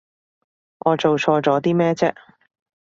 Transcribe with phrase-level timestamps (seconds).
[0.79, 2.11] 我做錯咗啲咩啫？